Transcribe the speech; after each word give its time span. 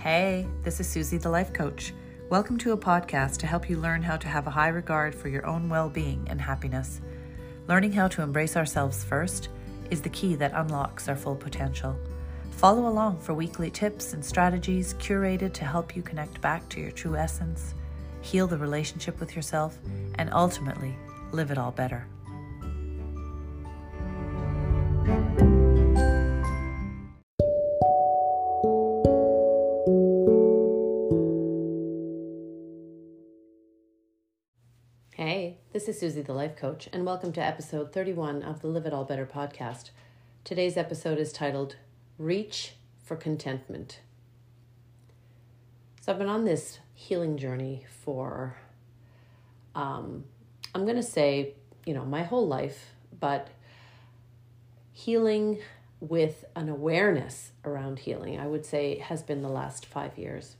Hey, 0.00 0.46
this 0.62 0.80
is 0.80 0.88
Susie, 0.88 1.18
the 1.18 1.28
life 1.28 1.52
coach. 1.52 1.92
Welcome 2.30 2.56
to 2.60 2.72
a 2.72 2.76
podcast 2.78 3.36
to 3.36 3.46
help 3.46 3.68
you 3.68 3.76
learn 3.76 4.02
how 4.02 4.16
to 4.16 4.28
have 4.28 4.46
a 4.46 4.50
high 4.50 4.68
regard 4.68 5.14
for 5.14 5.28
your 5.28 5.44
own 5.44 5.68
well 5.68 5.90
being 5.90 6.26
and 6.30 6.40
happiness. 6.40 7.02
Learning 7.68 7.92
how 7.92 8.08
to 8.08 8.22
embrace 8.22 8.56
ourselves 8.56 9.04
first 9.04 9.50
is 9.90 10.00
the 10.00 10.08
key 10.08 10.36
that 10.36 10.54
unlocks 10.54 11.06
our 11.06 11.16
full 11.16 11.36
potential. 11.36 11.94
Follow 12.52 12.88
along 12.88 13.20
for 13.20 13.34
weekly 13.34 13.70
tips 13.70 14.14
and 14.14 14.24
strategies 14.24 14.94
curated 14.94 15.52
to 15.52 15.66
help 15.66 15.94
you 15.94 16.00
connect 16.00 16.40
back 16.40 16.66
to 16.70 16.80
your 16.80 16.92
true 16.92 17.14
essence, 17.14 17.74
heal 18.22 18.46
the 18.46 18.56
relationship 18.56 19.20
with 19.20 19.36
yourself, 19.36 19.76
and 20.14 20.32
ultimately 20.32 20.96
live 21.30 21.50
it 21.50 21.58
all 21.58 21.72
better. 21.72 22.06
Hey, 35.22 35.58
this 35.74 35.86
is 35.86 36.00
Susie, 36.00 36.22
the 36.22 36.32
life 36.32 36.56
coach, 36.56 36.88
and 36.94 37.04
welcome 37.04 37.30
to 37.32 37.44
episode 37.44 37.92
31 37.92 38.42
of 38.42 38.62
the 38.62 38.68
Live 38.68 38.86
It 38.86 38.94
All 38.94 39.04
Better 39.04 39.26
podcast. 39.26 39.90
Today's 40.44 40.78
episode 40.78 41.18
is 41.18 41.30
titled 41.30 41.76
Reach 42.16 42.72
for 43.04 43.16
Contentment. 43.16 44.00
So, 46.00 46.10
I've 46.10 46.18
been 46.18 46.26
on 46.26 46.46
this 46.46 46.78
healing 46.94 47.36
journey 47.36 47.84
for, 48.02 48.56
um, 49.74 50.24
I'm 50.74 50.84
going 50.84 50.96
to 50.96 51.02
say, 51.02 51.52
you 51.84 51.92
know, 51.92 52.06
my 52.06 52.22
whole 52.22 52.48
life, 52.48 52.94
but 53.20 53.48
healing 54.90 55.58
with 56.00 56.46
an 56.56 56.70
awareness 56.70 57.50
around 57.62 57.98
healing, 57.98 58.40
I 58.40 58.46
would 58.46 58.64
say, 58.64 58.96
has 59.00 59.22
been 59.22 59.42
the 59.42 59.50
last 59.50 59.84
five 59.84 60.16
years. 60.16 60.56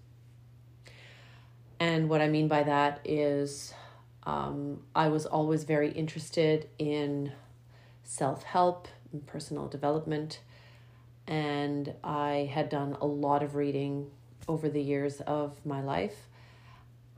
And 1.78 2.10
what 2.10 2.20
I 2.20 2.28
mean 2.28 2.46
by 2.46 2.62
that 2.64 3.00
is, 3.06 3.72
um, 4.24 4.82
I 4.94 5.08
was 5.08 5.26
always 5.26 5.64
very 5.64 5.90
interested 5.90 6.68
in 6.78 7.32
self 8.02 8.42
help 8.42 8.88
and 9.12 9.26
personal 9.26 9.68
development. 9.68 10.40
And 11.26 11.94
I 12.02 12.50
had 12.52 12.68
done 12.68 12.96
a 13.00 13.06
lot 13.06 13.42
of 13.42 13.54
reading 13.54 14.10
over 14.48 14.68
the 14.68 14.82
years 14.82 15.20
of 15.22 15.64
my 15.64 15.80
life. 15.80 16.28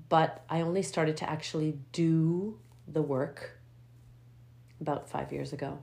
But 0.09 0.45
I 0.51 0.61
only 0.61 0.83
started 0.83 1.17
to 1.19 1.31
actually 1.31 1.79
do 1.93 2.59
the 2.87 3.01
work 3.01 3.59
about 4.81 5.09
five 5.09 5.33
years 5.33 5.53
ago. 5.53 5.79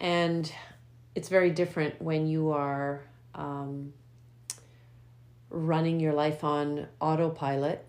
And 0.00 0.50
it's 1.14 1.28
very 1.28 1.50
different 1.50 2.00
when 2.00 2.26
you 2.26 2.52
are 2.52 3.02
um, 3.34 3.92
running 5.50 6.00
your 6.00 6.12
life 6.14 6.44
on 6.44 6.86
autopilot 7.00 7.84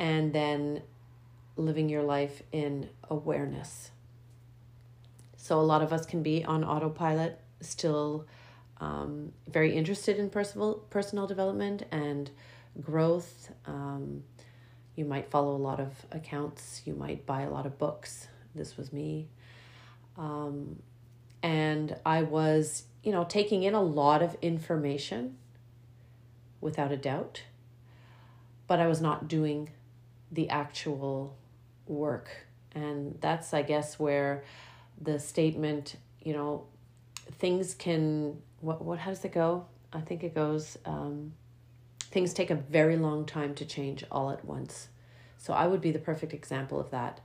and 0.00 0.32
then 0.32 0.82
living 1.56 1.90
your 1.90 2.02
life 2.02 2.42
in 2.52 2.88
awareness. 3.10 3.90
So, 5.36 5.60
a 5.60 5.62
lot 5.62 5.82
of 5.82 5.92
us 5.92 6.06
can 6.06 6.22
be 6.22 6.42
on 6.44 6.64
autopilot, 6.64 7.38
still 7.60 8.26
um, 8.80 9.32
very 9.46 9.76
interested 9.76 10.18
in 10.18 10.30
personal, 10.30 10.74
personal 10.88 11.26
development 11.26 11.84
and 11.92 12.30
growth. 12.80 13.52
Um, 13.66 14.24
you 14.96 15.04
might 15.04 15.30
follow 15.30 15.54
a 15.54 15.58
lot 15.58 15.80
of 15.80 15.92
accounts, 16.10 16.82
you 16.86 16.94
might 16.94 17.26
buy 17.26 17.42
a 17.42 17.50
lot 17.50 17.66
of 17.66 17.78
books. 17.78 18.26
This 18.54 18.76
was 18.76 18.92
me. 18.92 19.28
Um, 20.16 20.82
and 21.42 21.96
I 22.06 22.22
was, 22.22 22.84
you 23.02 23.12
know, 23.12 23.24
taking 23.24 23.64
in 23.64 23.74
a 23.74 23.82
lot 23.82 24.22
of 24.22 24.36
information 24.40 25.36
without 26.60 26.90
a 26.90 26.96
doubt, 26.96 27.42
but 28.66 28.80
I 28.80 28.86
was 28.86 29.00
not 29.02 29.28
doing 29.28 29.70
the 30.30 30.48
actual 30.48 31.36
work. 31.86 32.30
And 32.74 33.16
that's, 33.20 33.52
I 33.52 33.62
guess, 33.62 33.98
where 33.98 34.44
the 35.00 35.18
statement, 35.18 35.96
you 36.22 36.32
know, 36.32 36.66
things 37.38 37.74
can, 37.74 38.38
what, 38.60 38.84
what, 38.84 38.98
how 38.98 39.10
does 39.10 39.24
it 39.24 39.32
go? 39.32 39.66
I 39.92 40.00
think 40.00 40.22
it 40.22 40.34
goes, 40.34 40.78
um, 40.84 41.32
things 42.10 42.32
take 42.32 42.50
a 42.50 42.54
very 42.54 42.96
long 42.96 43.26
time 43.26 43.54
to 43.56 43.64
change 43.64 44.04
all 44.10 44.30
at 44.30 44.44
once. 44.44 44.88
So 45.36 45.52
I 45.52 45.66
would 45.66 45.80
be 45.80 45.90
the 45.90 45.98
perfect 45.98 46.32
example 46.32 46.78
of 46.78 46.90
that 46.90 47.20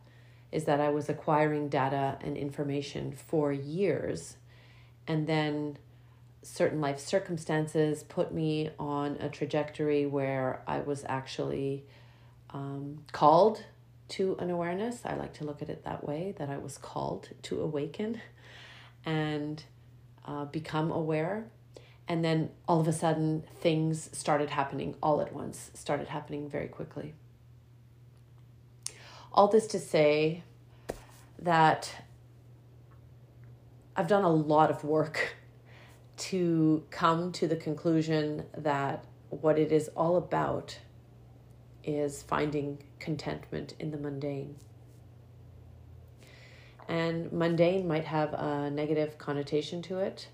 is 0.51 0.63
that 0.65 0.79
I 0.79 0.89
was 0.89 1.09
acquiring 1.09 1.69
data 1.69 2.17
and 2.21 2.37
information 2.37 3.11
for 3.11 3.51
years 3.51 4.37
and 5.07 5.27
then 5.27 5.77
certain 6.41 6.79
life 6.79 6.99
circumstances 6.99 8.03
put 8.03 8.33
me 8.33 8.69
on 8.79 9.17
a 9.19 9.29
trajectory 9.29 10.05
where 10.05 10.61
I 10.67 10.79
was 10.79 11.03
actually 11.07 11.85
um, 12.55 12.99
called 13.11 13.65
to 14.07 14.37
an 14.39 14.49
awareness. 14.49 15.01
I 15.03 15.15
like 15.15 15.33
to 15.33 15.43
look 15.43 15.61
at 15.61 15.69
it 15.69 15.83
that 15.83 16.07
way 16.07 16.33
that 16.37 16.49
I 16.49 16.57
was 16.57 16.77
called 16.77 17.29
to 17.43 17.61
awaken 17.61 18.21
and 19.05 19.61
uh, 20.25 20.45
become 20.45 20.89
aware. 20.89 21.47
And 22.07 22.23
then 22.23 22.51
all 22.67 22.79
of 22.79 22.87
a 22.87 22.93
sudden, 22.93 23.43
things 23.59 24.09
started 24.17 24.51
happening 24.51 24.95
all 25.03 25.19
at 25.19 25.33
once, 25.33 25.69
started 25.73 26.07
happening 26.07 26.49
very 26.49 26.67
quickly. 26.67 27.13
All 29.33 29.49
this 29.49 29.67
to 29.67 29.79
say 29.79 30.43
that 31.39 31.91
I've 33.97 34.07
done 34.07 34.23
a 34.23 34.31
lot 34.31 34.71
of 34.71 34.85
work 34.85 35.35
to 36.17 36.85
come 36.89 37.33
to 37.33 37.47
the 37.47 37.57
conclusion 37.57 38.45
that 38.55 39.03
what 39.29 39.59
it 39.59 39.73
is 39.73 39.89
all 39.89 40.15
about 40.15 40.77
is 41.85 42.23
finding 42.23 42.79
contentment 42.99 43.73
in 43.79 43.91
the 43.91 43.97
mundane. 43.97 44.55
And 46.87 47.31
mundane 47.31 47.87
might 47.87 48.05
have 48.05 48.33
a 48.33 48.69
negative 48.69 49.17
connotation 49.17 49.81
to 49.83 49.99
it. 49.99 50.27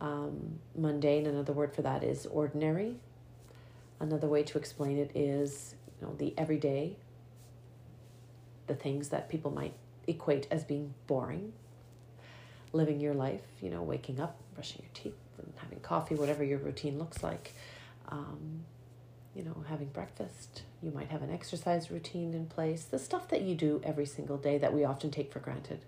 Um, 0.00 0.58
mundane, 0.76 1.26
another 1.26 1.52
word 1.52 1.74
for 1.74 1.82
that 1.82 2.02
is 2.02 2.26
ordinary. 2.26 2.96
Another 3.98 4.28
way 4.28 4.42
to 4.42 4.58
explain 4.58 4.98
it 4.98 5.10
is, 5.14 5.74
you 6.00 6.06
know, 6.06 6.14
the 6.14 6.34
everyday, 6.38 6.96
the 8.66 8.74
things 8.74 9.08
that 9.10 9.28
people 9.28 9.50
might 9.50 9.74
equate 10.06 10.46
as 10.50 10.64
being 10.64 10.94
boring. 11.06 11.52
Living 12.72 13.00
your 13.00 13.14
life, 13.14 13.42
you 13.60 13.68
know, 13.68 13.82
waking 13.82 14.20
up, 14.20 14.36
brushing 14.54 14.82
your 14.82 14.90
teeth, 14.94 15.18
and 15.38 15.52
having 15.56 15.80
coffee, 15.80 16.14
whatever 16.14 16.44
your 16.44 16.58
routine 16.58 16.98
looks 16.98 17.22
like. 17.22 17.52
Um, 18.08 18.64
you 19.34 19.42
know, 19.42 19.64
having 19.68 19.88
breakfast. 19.88 20.62
You 20.82 20.90
might 20.90 21.08
have 21.08 21.22
an 21.22 21.30
exercise 21.30 21.90
routine 21.90 22.34
in 22.34 22.46
place. 22.46 22.84
The 22.84 22.98
stuff 22.98 23.28
that 23.28 23.42
you 23.42 23.54
do 23.54 23.80
every 23.84 24.06
single 24.06 24.36
day 24.36 24.58
that 24.58 24.74
we 24.74 24.84
often 24.84 25.10
take 25.10 25.32
for 25.32 25.38
granted. 25.38 25.80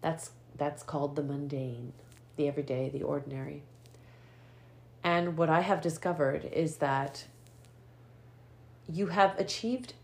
That's 0.00 0.30
that's 0.56 0.82
called 0.82 1.16
the 1.16 1.22
mundane, 1.22 1.92
the 2.36 2.46
everyday, 2.46 2.88
the 2.90 3.02
ordinary. 3.02 3.62
And 5.02 5.36
what 5.36 5.48
I 5.48 5.60
have 5.60 5.80
discovered 5.80 6.44
is 6.52 6.76
that 6.76 7.24
you 8.88 9.06
have 9.06 9.38
achieved 9.38 9.94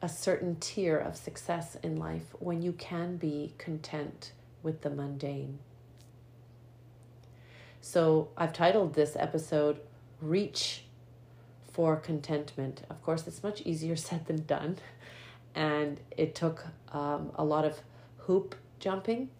a 0.00 0.08
certain 0.08 0.56
tier 0.56 0.96
of 0.96 1.16
success 1.16 1.76
in 1.82 1.96
life 1.96 2.34
when 2.38 2.62
you 2.62 2.72
can 2.72 3.16
be 3.16 3.52
content 3.58 4.32
with 4.62 4.82
the 4.82 4.90
mundane. 4.90 5.58
So 7.80 8.28
I've 8.36 8.52
titled 8.52 8.94
this 8.94 9.16
episode 9.16 9.80
Reach 10.20 10.84
for 11.78 11.94
contentment. 11.94 12.82
Of 12.90 13.00
course, 13.04 13.24
it's 13.28 13.40
much 13.40 13.60
easier 13.60 13.94
said 14.08 14.26
than 14.26 14.44
done. 14.46 14.78
And 15.54 16.00
it 16.16 16.34
took 16.34 16.66
um, 16.90 17.30
a 17.36 17.44
lot 17.44 17.64
of 17.64 17.78
hoop 18.16 18.56
jumping, 18.80 19.30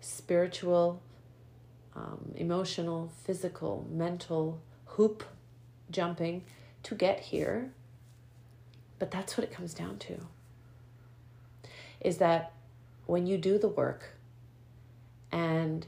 spiritual, 0.00 1.02
um, 1.94 2.32
emotional, 2.34 3.12
physical, 3.24 3.86
mental 3.90 4.62
hoop 4.86 5.22
jumping 5.90 6.44
to 6.84 6.94
get 6.94 7.20
here. 7.20 7.74
But 8.98 9.10
that's 9.10 9.36
what 9.36 9.44
it 9.44 9.52
comes 9.52 9.74
down 9.74 9.98
to. 9.98 10.16
Is 12.00 12.16
that 12.16 12.54
when 13.04 13.26
you 13.26 13.36
do 13.36 13.58
the 13.58 13.68
work 13.68 14.16
and 15.30 15.86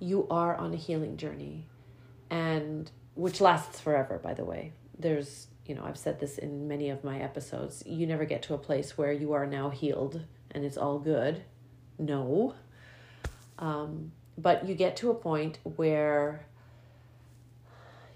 you 0.00 0.26
are 0.28 0.54
on 0.54 0.74
a 0.74 0.76
healing 0.76 1.16
journey 1.16 1.64
and 2.28 2.90
which 3.14 3.40
lasts 3.40 3.80
forever 3.80 4.18
by 4.18 4.34
the 4.34 4.44
way 4.44 4.72
there's 4.98 5.48
you 5.66 5.74
know 5.74 5.84
i've 5.84 5.98
said 5.98 6.18
this 6.20 6.38
in 6.38 6.68
many 6.68 6.90
of 6.90 7.04
my 7.04 7.18
episodes 7.18 7.82
you 7.86 8.06
never 8.06 8.24
get 8.24 8.42
to 8.42 8.54
a 8.54 8.58
place 8.58 8.96
where 8.96 9.12
you 9.12 9.32
are 9.32 9.46
now 9.46 9.70
healed 9.70 10.22
and 10.56 10.64
it's 10.64 10.78
all 10.78 10.98
good. 10.98 11.42
No. 11.98 12.54
Um, 13.58 14.12
but 14.38 14.66
you 14.66 14.74
get 14.74 14.96
to 14.96 15.10
a 15.10 15.14
point 15.14 15.58
where 15.62 16.46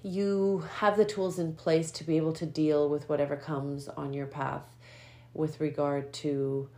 you 0.03 0.65
have 0.79 0.97
the 0.97 1.05
tools 1.05 1.39
in 1.39 1.55
place 1.55 1.91
to 1.93 2.05
be 2.05 2.17
able 2.17 2.33
to 2.33 2.47
deal 2.47 2.89
with 2.89 3.09
whatever 3.11 3.37
comes 3.37 3.89
on 3.89 4.15
your 4.15 4.27
path 4.27 4.75
with 5.35 5.61
regard 5.61 6.13
to 6.13 6.69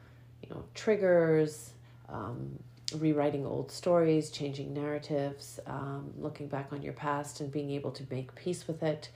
you 0.42 0.48
know 0.50 0.64
triggers 0.74 1.70
um, 2.08 2.58
rewriting 2.96 3.46
old 3.46 3.70
stories, 3.70 4.30
changing 4.30 4.74
narratives, 4.74 5.60
um, 5.66 6.12
looking 6.18 6.48
back 6.48 6.72
on 6.72 6.82
your 6.82 6.92
past 6.92 7.40
and 7.40 7.52
being 7.52 7.70
able 7.70 7.92
to 7.92 8.04
make 8.10 8.34
peace 8.34 8.66
with 8.66 8.82
it, 8.82 9.10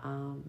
um, 0.00 0.42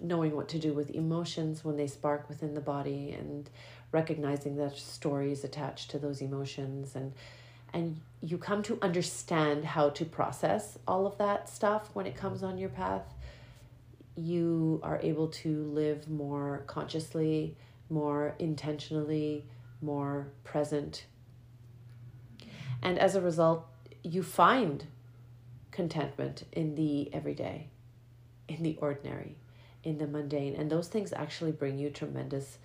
knowing 0.00 0.34
what 0.34 0.48
to 0.48 0.58
do 0.58 0.72
with 0.72 0.90
emotions 0.90 1.64
when 1.64 1.76
they 1.76 1.86
spark 1.86 2.28
within 2.28 2.54
the 2.54 2.60
body, 2.60 3.12
and 3.12 3.50
recognizing 3.90 4.56
that 4.56 4.76
stories 4.76 5.44
attached 5.44 5.90
to 5.90 5.98
those 5.98 6.20
emotions. 6.20 6.94
And 6.94 7.12
and 7.74 8.00
you 8.20 8.36
come 8.36 8.62
to 8.64 8.78
understand 8.82 9.64
how 9.64 9.88
to 9.90 10.04
process 10.04 10.78
all 10.86 11.06
of 11.06 11.16
that 11.18 11.48
stuff 11.48 11.88
when 11.94 12.06
it 12.06 12.16
comes 12.16 12.42
on 12.42 12.58
your 12.58 12.68
path. 12.68 13.14
You 14.14 14.78
are 14.82 15.00
able 15.02 15.28
to 15.28 15.64
live 15.64 16.08
more 16.10 16.64
consciously 16.66 17.56
more 17.92 18.34
intentionally 18.38 19.44
more 19.80 20.28
present. 20.44 21.04
And 22.80 22.98
as 22.98 23.14
a 23.14 23.20
result, 23.20 23.66
you 24.02 24.22
find 24.22 24.86
contentment 25.70 26.44
in 26.52 26.74
the 26.74 27.12
everyday, 27.12 27.68
in 28.48 28.62
the 28.62 28.76
ordinary, 28.80 29.36
in 29.84 29.98
the 29.98 30.06
mundane. 30.06 30.54
And 30.54 30.70
those 30.70 30.88
things 30.88 31.12
actually 31.12 31.52
bring 31.52 31.78
you 31.78 31.90
tremendous 31.90 32.58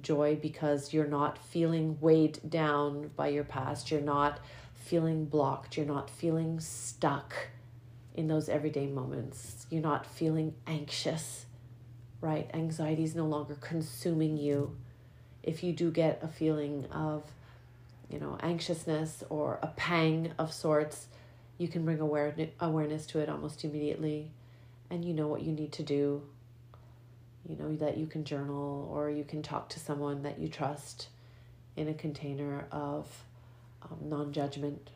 joy 0.00 0.38
because 0.40 0.92
you're 0.92 1.06
not 1.06 1.38
feeling 1.38 1.98
weighed 2.00 2.38
down 2.48 3.10
by 3.16 3.28
your 3.28 3.44
past. 3.44 3.90
You're 3.90 4.00
not 4.00 4.40
feeling 4.74 5.26
blocked. 5.26 5.76
You're 5.76 5.86
not 5.86 6.10
feeling 6.10 6.60
stuck 6.60 7.34
in 8.14 8.28
those 8.28 8.48
everyday 8.48 8.86
moments. 8.86 9.66
You're 9.70 9.82
not 9.82 10.06
feeling 10.06 10.54
anxious, 10.66 11.46
right? 12.20 12.50
Anxiety 12.52 13.04
is 13.04 13.14
no 13.14 13.26
longer 13.26 13.54
consuming 13.54 14.36
you. 14.36 14.76
If 15.42 15.62
you 15.64 15.72
do 15.72 15.90
get 15.90 16.20
a 16.22 16.28
feeling 16.28 16.86
of 16.92 17.24
you 18.12 18.20
know, 18.20 18.36
anxiousness 18.42 19.24
or 19.30 19.58
a 19.62 19.68
pang 19.68 20.32
of 20.38 20.52
sorts, 20.52 21.06
you 21.56 21.66
can 21.66 21.84
bring 21.84 22.00
aware- 22.00 22.34
awareness 22.60 23.06
to 23.06 23.18
it 23.18 23.28
almost 23.28 23.64
immediately 23.64 24.30
and 24.92 25.04
you 25.04 25.14
know 25.14 25.26
what 25.26 25.42
you 25.42 25.52
need 25.52 25.72
to 25.72 25.82
do. 25.82 26.22
You 27.48 27.56
know 27.56 27.74
that 27.76 27.96
you 27.96 28.06
can 28.06 28.24
journal 28.24 28.88
or 28.92 29.10
you 29.10 29.24
can 29.24 29.42
talk 29.42 29.68
to 29.70 29.80
someone 29.80 30.22
that 30.22 30.38
you 30.38 30.48
trust 30.48 31.08
in 31.76 31.88
a 31.88 31.94
container 31.94 32.66
of 32.70 33.24
um, 33.82 33.98
non 34.02 34.32
judgment. 34.32 34.90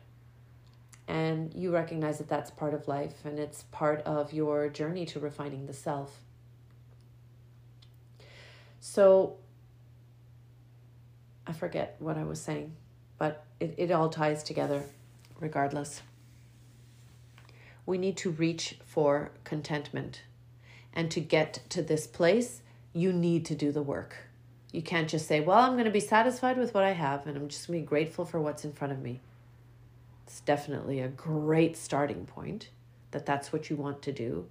And 1.07 1.53
you 1.53 1.73
recognize 1.73 2.17
that 2.19 2.29
that's 2.29 2.51
part 2.51 2.73
of 2.73 2.87
life 2.87 3.25
and 3.25 3.39
it's 3.39 3.63
part 3.71 4.01
of 4.01 4.33
your 4.33 4.69
journey 4.69 5.05
to 5.07 5.19
refining 5.19 5.65
the 5.65 5.73
self. 5.73 6.19
So, 8.79 9.37
I 11.45 11.53
forget 11.53 11.95
what 11.99 12.17
I 12.17 12.23
was 12.23 12.41
saying 12.41 12.73
but 13.17 13.45
it, 13.59 13.75
it 13.77 13.91
all 13.91 14.09
ties 14.09 14.43
together 14.43 14.83
regardless. 15.39 16.01
We 17.87 17.97
need 17.97 18.17
to 18.17 18.29
reach 18.29 18.77
for 18.85 19.31
contentment. 19.43 20.21
And 20.93 21.09
to 21.09 21.19
get 21.19 21.61
to 21.69 21.81
this 21.81 22.05
place, 22.05 22.61
you 22.93 23.11
need 23.11 23.45
to 23.45 23.55
do 23.55 23.71
the 23.71 23.81
work. 23.81 24.15
You 24.71 24.81
can't 24.81 25.09
just 25.09 25.27
say, 25.27 25.39
Well, 25.39 25.57
I'm 25.57 25.73
going 25.73 25.85
to 25.85 25.91
be 25.91 25.99
satisfied 25.99 26.57
with 26.57 26.75
what 26.75 26.83
I 26.83 26.91
have 26.91 27.25
and 27.25 27.35
I'm 27.35 27.47
just 27.47 27.65
going 27.65 27.79
to 27.79 27.83
be 27.83 27.87
grateful 27.87 28.25
for 28.25 28.39
what's 28.39 28.65
in 28.65 28.73
front 28.73 28.93
of 28.93 29.01
me. 29.01 29.21
It's 30.25 30.41
definitely 30.41 30.99
a 30.99 31.07
great 31.07 31.77
starting 31.77 32.25
point 32.25 32.69
that 33.11 33.25
that's 33.25 33.53
what 33.53 33.69
you 33.69 33.77
want 33.77 34.01
to 34.03 34.11
do. 34.11 34.47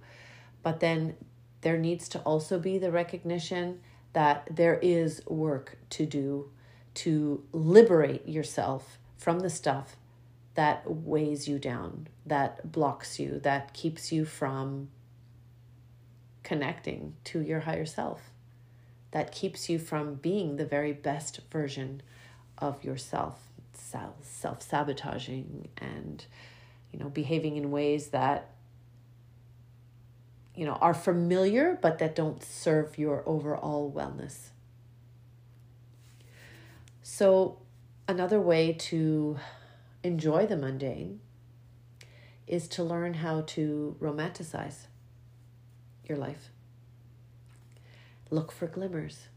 But 0.63 0.79
then 0.79 1.15
there 1.61 1.77
needs 1.77 2.09
to 2.09 2.19
also 2.19 2.59
be 2.59 2.79
the 2.79 2.91
recognition 2.91 3.81
that 4.13 4.47
there 4.49 4.79
is 4.81 5.21
work 5.27 5.77
to 5.91 6.05
do 6.07 6.49
to 6.95 7.43
liberate 7.51 8.27
yourself 8.27 8.97
from 9.15 9.41
the 9.41 9.49
stuff 9.51 9.95
that 10.57 10.89
weighs 10.89 11.47
you 11.47 11.59
down, 11.59 12.07
that 12.25 12.71
blocks 12.71 13.19
you, 13.19 13.39
that 13.43 13.75
keeps 13.75 14.11
you 14.11 14.25
from 14.25 14.89
connecting 16.41 17.13
to 17.23 17.39
your 17.39 17.59
higher 17.59 17.85
self, 17.85 18.31
that 19.11 19.31
keeps 19.31 19.69
you 19.69 19.77
from 19.77 20.15
being 20.15 20.55
the 20.55 20.65
very 20.65 20.93
best 20.93 21.41
version 21.51 22.01
of 22.57 22.83
yourself, 22.83 23.39
self 23.71 24.63
sabotaging 24.63 25.67
and 25.77 26.25
you 26.91 26.97
know 26.97 27.09
behaving 27.09 27.55
in 27.55 27.69
ways 27.69 28.07
that 28.07 28.49
you 30.55 30.65
know 30.65 30.73
are 30.73 30.95
familiar 30.95 31.77
but 31.79 31.99
that 31.99 32.15
don't 32.15 32.43
serve 32.43 32.97
your 32.97 33.21
overall 33.27 33.93
wellness. 33.95 34.49
So, 37.03 37.59
another 38.07 38.41
way 38.41 38.73
to 38.73 39.37
enjoy 40.03 40.45
the 40.45 40.57
mundane 40.57 41.19
is 42.45 42.67
to 42.69 42.83
learn 42.83 43.15
how 43.15 43.41
to 43.41 43.95
romanticize 43.99 44.87
your 46.05 46.17
life. 46.17 46.49
Look 48.29 48.51
for 48.51 48.67
glimmers. 48.67 49.27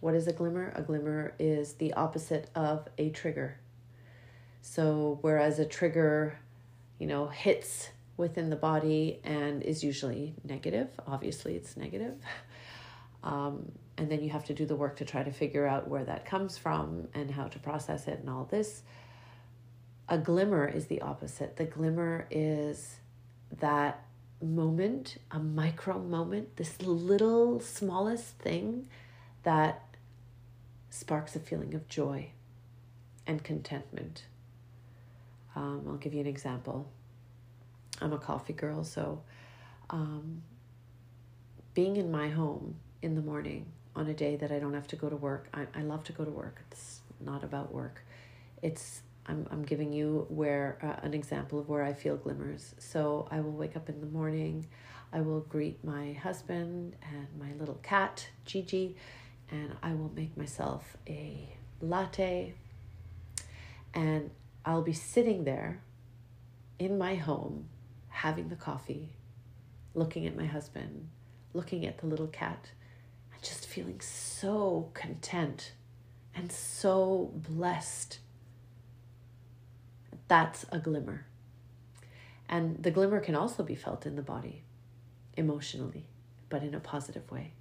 What 0.00 0.14
is 0.14 0.26
a 0.26 0.32
glimmer? 0.32 0.72
A 0.74 0.82
glimmer 0.82 1.34
is 1.38 1.74
the 1.74 1.92
opposite 1.94 2.50
of 2.54 2.88
a 2.98 3.10
trigger. 3.10 3.58
So, 4.60 5.18
whereas 5.20 5.58
a 5.58 5.64
trigger, 5.64 6.38
you 6.98 7.06
know, 7.06 7.28
hits 7.28 7.90
within 8.16 8.50
the 8.50 8.56
body 8.56 9.20
and 9.24 9.62
is 9.62 9.82
usually 9.82 10.34
negative, 10.44 10.88
obviously 11.06 11.56
it's 11.56 11.76
negative. 11.76 12.16
Um, 13.22 13.72
and 13.96 14.10
then 14.10 14.22
you 14.22 14.30
have 14.30 14.44
to 14.46 14.54
do 14.54 14.66
the 14.66 14.74
work 14.74 14.96
to 14.96 15.04
try 15.04 15.22
to 15.22 15.30
figure 15.30 15.66
out 15.66 15.88
where 15.88 16.04
that 16.04 16.24
comes 16.24 16.58
from 16.58 17.08
and 17.14 17.30
how 17.30 17.46
to 17.46 17.58
process 17.58 18.08
it 18.08 18.20
and 18.20 18.28
all 18.28 18.44
this. 18.44 18.82
A 20.08 20.18
glimmer 20.18 20.66
is 20.66 20.86
the 20.86 21.00
opposite. 21.00 21.56
The 21.56 21.64
glimmer 21.64 22.26
is 22.30 22.96
that 23.60 24.04
moment, 24.42 25.18
a 25.30 25.38
micro 25.38 25.98
moment, 25.98 26.56
this 26.56 26.82
little 26.82 27.60
smallest 27.60 28.38
thing 28.38 28.88
that 29.44 29.82
sparks 30.90 31.36
a 31.36 31.40
feeling 31.40 31.74
of 31.74 31.88
joy 31.88 32.30
and 33.26 33.42
contentment. 33.42 34.24
Um, 35.56 35.84
I'll 35.88 35.96
give 35.96 36.14
you 36.14 36.20
an 36.20 36.26
example. 36.26 36.90
I'm 38.00 38.12
a 38.12 38.18
coffee 38.18 38.52
girl, 38.52 38.82
so 38.84 39.22
um, 39.88 40.42
being 41.74 41.96
in 41.96 42.10
my 42.10 42.28
home 42.28 42.76
in 43.02 43.14
the 43.14 43.22
morning 43.22 43.66
on 43.96 44.08
a 44.08 44.14
day 44.14 44.36
that 44.36 44.50
I 44.50 44.58
don't 44.58 44.74
have 44.74 44.88
to 44.88 44.96
go 44.96 45.08
to 45.08 45.16
work. 45.16 45.48
I, 45.54 45.66
I 45.74 45.82
love 45.82 46.04
to 46.04 46.12
go 46.12 46.24
to 46.24 46.30
work. 46.30 46.60
It's 46.70 47.00
not 47.20 47.44
about 47.44 47.72
work. 47.72 48.04
It's 48.62 49.02
I'm 49.26 49.46
I'm 49.50 49.62
giving 49.62 49.92
you 49.92 50.26
where 50.28 50.78
uh, 50.82 51.04
an 51.04 51.14
example 51.14 51.58
of 51.58 51.68
where 51.68 51.82
I 51.82 51.92
feel 51.92 52.16
glimmers. 52.16 52.74
So 52.78 53.28
I 53.30 53.40
will 53.40 53.52
wake 53.52 53.76
up 53.76 53.88
in 53.88 54.00
the 54.00 54.06
morning. 54.06 54.66
I 55.12 55.20
will 55.20 55.40
greet 55.40 55.84
my 55.84 56.12
husband 56.14 56.96
and 57.02 57.28
my 57.38 57.52
little 57.58 57.78
cat, 57.82 58.28
Gigi, 58.44 58.96
and 59.50 59.76
I 59.82 59.94
will 59.94 60.10
make 60.14 60.36
myself 60.36 60.96
a 61.08 61.56
latte. 61.80 62.54
And 63.94 64.30
I'll 64.64 64.82
be 64.82 64.92
sitting 64.92 65.44
there 65.44 65.80
in 66.78 66.98
my 66.98 67.14
home 67.14 67.68
having 68.08 68.48
the 68.48 68.56
coffee, 68.56 69.10
looking 69.94 70.26
at 70.26 70.36
my 70.36 70.46
husband, 70.46 71.08
looking 71.52 71.86
at 71.86 71.98
the 71.98 72.06
little 72.06 72.26
cat 72.26 72.70
just 73.44 73.66
feeling 73.66 74.00
so 74.00 74.90
content 74.94 75.72
and 76.34 76.50
so 76.50 77.30
blessed. 77.34 78.18
That's 80.28 80.64
a 80.72 80.78
glimmer. 80.78 81.26
And 82.48 82.82
the 82.82 82.90
glimmer 82.90 83.20
can 83.20 83.34
also 83.34 83.62
be 83.62 83.74
felt 83.74 84.06
in 84.06 84.16
the 84.16 84.22
body, 84.22 84.62
emotionally, 85.36 86.06
but 86.48 86.62
in 86.62 86.74
a 86.74 86.80
positive 86.80 87.30
way. 87.30 87.52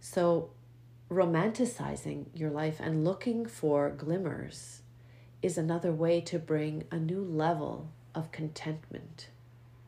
So, 0.00 0.50
romanticizing 1.10 2.26
your 2.34 2.50
life 2.50 2.78
and 2.80 3.04
looking 3.04 3.46
for 3.46 3.90
glimmers 3.90 4.82
is 5.42 5.56
another 5.56 5.92
way 5.92 6.20
to 6.20 6.38
bring 6.38 6.84
a 6.90 6.98
new 6.98 7.22
level 7.22 7.90
of 8.14 8.30
contentment 8.32 9.28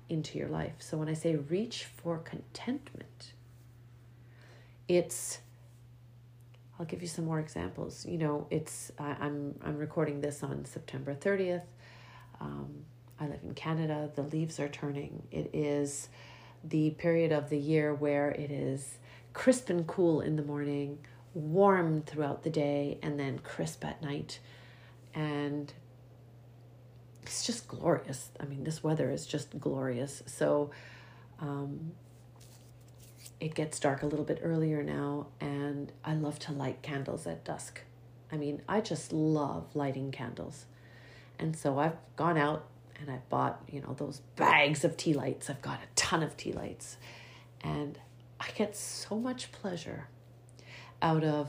into 0.09 0.39
your 0.39 0.49
life. 0.49 0.75
So, 0.79 0.97
when 0.97 1.09
I 1.09 1.15
say 1.15 1.37
reach 1.37 1.85
for 1.85 2.19
contentment, 2.19 3.33
it's 4.91 5.39
I'll 6.79 6.87
give 6.87 7.01
you 7.01 7.07
some 7.09 7.25
more 7.25 7.39
examples. 7.39 8.05
You 8.05 8.19
know, 8.19 8.47
it's 8.51 8.91
I, 8.99 9.17
I'm 9.21 9.55
I'm 9.65 9.77
recording 9.79 10.21
this 10.21 10.43
on 10.43 10.65
September 10.65 11.15
thirtieth. 11.15 11.63
Um, 12.41 12.85
I 13.21 13.29
live 13.29 13.41
in 13.45 13.55
Canada. 13.55 14.11
The 14.17 14.23
leaves 14.23 14.59
are 14.59 14.69
turning. 14.69 15.23
It 15.31 15.51
is 15.53 16.09
the 16.65 16.91
period 16.91 17.31
of 17.31 17.51
the 17.51 17.59
year 17.59 17.95
where 17.95 18.31
it 18.31 18.51
is 18.51 18.99
crisp 19.33 19.71
and 19.71 19.87
cool 19.87 20.21
in 20.23 20.35
the 20.35 20.43
morning, 20.43 20.99
warm 21.35 22.03
throughout 22.03 22.43
the 22.43 22.51
day, 22.51 22.99
and 23.01 23.21
then 23.21 23.39
crisp 23.39 23.85
at 23.85 24.03
night. 24.03 24.41
And 25.15 25.73
it's 27.23 27.47
just 27.47 27.69
glorious. 27.69 28.31
I 28.41 28.45
mean, 28.47 28.65
this 28.65 28.83
weather 28.83 29.09
is 29.13 29.25
just 29.25 29.61
glorious. 29.61 30.25
So, 30.27 30.73
um, 31.39 31.93
it 33.41 33.55
gets 33.55 33.81
dark 33.81 34.03
a 34.03 34.07
little 34.07 34.25
bit 34.25 34.41
earlier 34.43 34.83
now, 34.83 35.27
and 35.41 35.91
I 36.05 36.15
love 36.15 36.39
to 36.41 36.53
light 36.53 36.83
candles 36.83 37.27
at 37.27 37.45
dusk. 37.45 37.81
I 38.31 38.37
mean, 38.37 38.63
I 38.69 38.81
just 38.81 39.13
love 39.13 39.75
lighting 39.75 40.13
candles. 40.13 40.67
And 41.39 41.57
so 41.57 41.79
I've 41.79 41.97
gone 42.17 42.37
out 42.37 42.67
and 43.01 43.11
I've 43.11 43.29
bought, 43.31 43.63
you 43.69 43.81
know, 43.81 43.95
those 43.95 44.21
bags 44.37 44.85
of 44.85 44.97
tea 44.97 45.15
lights. 45.15 45.49
I've 45.49 45.63
got 45.63 45.79
a 45.79 45.87
ton 45.97 46.23
of 46.23 46.37
tea 46.37 46.53
lights. 46.53 46.99
And 47.63 47.99
I 48.39 48.47
get 48.55 48.77
so 48.77 49.19
much 49.19 49.53
pleasure 49.53 50.09
out 51.01 51.25
of, 51.25 51.49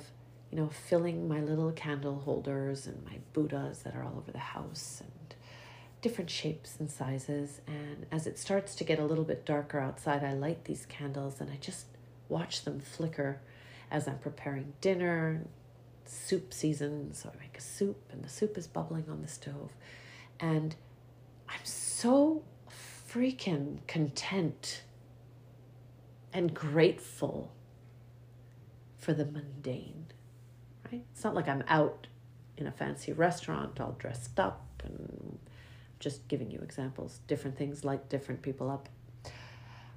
you 0.49 0.57
know, 0.57 0.69
filling 0.69 1.27
my 1.27 1.41
little 1.41 1.71
candle 1.73 2.19
holders 2.19 2.87
and 2.87 3.03
my 3.03 3.17
Buddhas 3.33 3.79
that 3.79 3.95
are 3.95 4.03
all 4.03 4.15
over 4.17 4.31
the 4.31 4.39
house 4.39 5.01
and 5.01 5.11
different 6.01 6.29
shapes 6.29 6.77
and 6.79 6.89
sizes. 6.89 7.61
And 7.67 8.05
as 8.11 8.27
it 8.27 8.37
starts 8.39 8.75
to 8.75 8.83
get 8.83 8.99
a 8.99 9.05
little 9.05 9.23
bit 9.23 9.45
darker 9.45 9.79
outside, 9.79 10.23
I 10.23 10.33
light 10.33 10.65
these 10.65 10.85
candles 10.85 11.39
and 11.39 11.49
I 11.49 11.57
just 11.57 11.85
watch 12.27 12.63
them 12.63 12.79
flicker 12.79 13.41
as 13.89 14.07
I'm 14.07 14.19
preparing 14.19 14.73
dinner, 14.81 15.45
soup 16.05 16.53
season. 16.53 17.13
So 17.13 17.29
I 17.33 17.39
make 17.39 17.57
a 17.57 17.61
soup 17.61 17.97
and 18.11 18.23
the 18.23 18.29
soup 18.29 18.57
is 18.57 18.67
bubbling 18.67 19.05
on 19.09 19.21
the 19.21 19.27
stove. 19.27 19.71
And 20.39 20.75
I'm 21.47 21.63
so 21.63 22.43
freaking 23.09 23.85
content 23.87 24.83
and 26.33 26.53
grateful 26.53 27.51
for 28.97 29.13
the 29.13 29.25
mundane, 29.25 30.05
right? 30.91 31.03
It's 31.11 31.23
not 31.23 31.35
like 31.35 31.47
I'm 31.47 31.63
out 31.67 32.07
in 32.57 32.67
a 32.67 32.71
fancy 32.71 33.11
restaurant 33.11 33.81
all 33.81 33.95
dressed 33.99 34.39
up 34.39 34.81
and 34.85 35.30
just 36.01 36.27
giving 36.27 36.51
you 36.51 36.59
examples. 36.59 37.21
Different 37.27 37.57
things 37.57 37.85
light 37.85 38.09
different 38.09 38.41
people 38.41 38.69
up. 38.69 38.89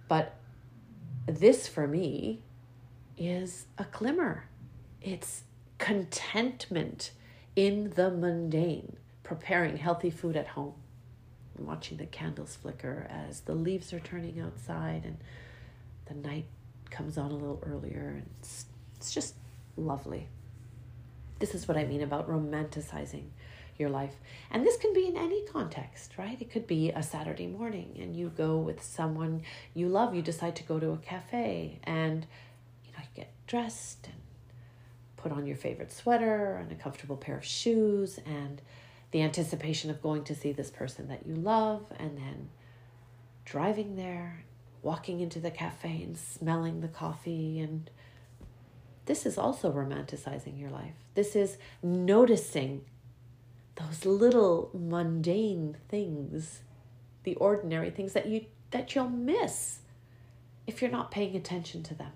But 0.07 0.37
this 1.27 1.67
for 1.67 1.89
me 1.89 2.43
is 3.17 3.67
a 3.79 3.87
glimmer. 3.91 4.45
It's 5.01 5.45
contentment 5.79 7.11
in 7.57 7.91
the 7.97 8.11
mundane, 8.11 8.97
preparing 9.23 9.79
healthy 9.79 10.11
food 10.11 10.37
at 10.37 10.49
home, 10.49 10.75
watching 11.59 11.97
the 11.97 12.07
candles 12.07 12.57
flicker 12.57 13.07
as 13.09 13.41
the 13.41 13.55
leaves 13.55 13.93
are 13.93 14.01
turning 14.01 14.39
outside 14.41 15.05
and 15.05 15.17
the 16.07 16.29
night 16.29 16.47
comes 16.91 17.17
on 17.17 17.31
a 17.31 17.35
little 17.35 17.63
earlier. 17.67 18.17
And 18.19 18.31
it's, 18.41 18.67
it's 18.97 19.13
just 19.13 19.35
lovely. 19.77 20.29
This 21.39 21.55
is 21.55 21.67
what 21.67 21.77
I 21.77 21.85
mean 21.85 22.03
about 22.03 22.29
romanticizing 22.29 23.25
your 23.79 23.91
life. 23.91 24.15
And 24.51 24.65
this 24.65 24.77
can 24.77 24.93
be 24.93 25.07
in 25.07 25.17
any 25.17 25.45
context, 25.47 26.13
right? 26.19 26.41
It 26.41 26.51
could 26.51 26.67
be 26.67 26.91
a 26.91 27.03
Saturday 27.03 27.47
morning 27.47 27.97
and 28.01 28.17
you 28.17 28.29
go 28.29 28.57
with 28.57 28.83
someone 28.83 29.43
you 29.75 29.89
love, 29.89 30.15
you 30.15 30.23
decide 30.23 30.57
to 30.57 30.63
go 30.63 30.79
to 30.79 30.91
a 30.91 30.99
cafe 30.99 31.81
and 31.85 32.27
you 32.85 32.93
know, 32.93 32.99
you 32.99 33.09
get 33.15 33.33
dressed 33.47 34.07
and 34.07 34.17
put 35.17 35.33
on 35.33 35.47
your 35.47 35.57
favorite 35.57 35.93
sweater 35.93 36.57
and 36.57 36.71
a 36.71 36.75
comfortable 36.75 37.17
pair 37.17 37.37
of 37.37 37.45
shoes 37.45 38.19
and 38.27 38.61
the 39.11 39.23
anticipation 39.23 39.91
of 39.91 40.03
going 40.03 40.25
to 40.25 40.35
see 40.35 40.53
this 40.53 40.71
person 40.71 41.09
that 41.09 41.27
you 41.27 41.35
love 41.35 41.93
and 41.99 42.17
then 42.17 42.51
driving 43.45 43.97
there, 43.97 44.45
walking 44.83 45.21
into 45.21 45.39
the 45.39 45.51
cafe 45.51 46.03
and 46.03 46.17
smelling 46.19 46.81
the 46.81 46.89
coffee 46.89 47.61
and 47.61 47.91
this 49.07 49.27
is 49.27 49.37
also 49.37 49.71
romanticizing 49.71 50.59
your 50.59 50.71
life. 50.71 50.95
This 51.15 51.37
is 51.37 51.59
noticing 51.83 52.83
those 53.77 54.05
little 54.05 54.71
mundane 54.73 55.77
things, 55.89 56.61
the 57.25 57.35
ordinary 57.37 57.91
things 57.91 58.13
that 58.13 58.27
you 58.27 58.47
that 58.71 58.95
you'll 58.95 59.09
miss 59.09 59.81
if 60.67 60.81
you're 60.81 60.91
not 60.91 61.11
paying 61.11 61.37
attention 61.37 61.83
to 61.85 61.95
them. 61.95 62.13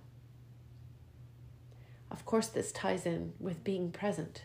Of 2.11 2.25
course, 2.25 2.49
this 2.49 2.73
ties 2.73 3.07
in 3.07 3.33
with 3.39 3.63
being 3.63 3.93
present 3.93 4.45